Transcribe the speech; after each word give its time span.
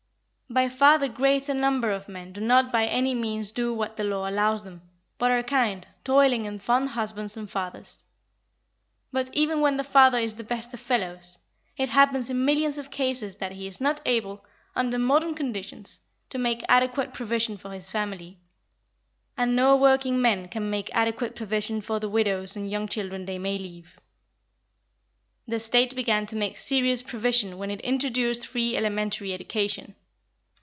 By 0.53 0.67
far 0.67 0.97
the 0.97 1.07
greater 1.07 1.53
number 1.53 1.91
of 1.91 2.09
men 2.09 2.33
do 2.33 2.41
not 2.41 2.73
by 2.73 2.85
any 2.85 3.15
means 3.15 3.53
do 3.53 3.73
what 3.73 3.95
the 3.95 4.03
law 4.03 4.29
allows 4.29 4.63
them, 4.63 4.81
but 5.17 5.31
are 5.31 5.43
kind, 5.43 5.87
toiling 6.03 6.45
and 6.45 6.61
fond 6.61 6.89
husbands 6.89 7.37
and 7.37 7.49
fathers. 7.49 8.03
But 9.13 9.33
even 9.33 9.61
when 9.61 9.77
the 9.77 9.85
father 9.85 10.19
is 10.19 10.35
the 10.35 10.43
best 10.43 10.73
of 10.73 10.81
fellows, 10.81 11.37
it 11.77 11.87
happens 11.87 12.29
in 12.29 12.43
millions 12.43 12.77
of 12.77 12.91
cases 12.91 13.37
that 13.37 13.53
he 13.53 13.65
is 13.65 13.79
not 13.79 14.01
able, 14.05 14.45
under 14.75 14.99
modern 14.99 15.35
conditions, 15.35 16.01
to 16.31 16.37
make 16.37 16.65
adequate 16.67 17.13
provision 17.13 17.55
for 17.55 17.71
his 17.71 17.89
family, 17.89 18.37
and 19.37 19.55
no 19.55 19.73
working 19.77 20.21
men 20.21 20.49
can 20.49 20.69
make 20.69 20.93
adequate 20.93 21.33
provision 21.33 21.79
for 21.79 21.97
the 21.97 22.09
widows 22.09 22.57
and 22.57 22.69
young 22.69 22.89
children 22.89 23.23
they 23.23 23.39
may 23.39 23.57
leave. 23.57 24.01
The 25.47 25.61
State 25.61 25.95
began 25.95 26.25
to 26.25 26.35
make 26.35 26.57
serious 26.57 27.01
provision 27.01 27.57
when 27.57 27.71
it 27.71 27.79
introduced 27.79 28.45
free 28.45 28.75
elementary 28.75 29.31
education. 29.31 29.95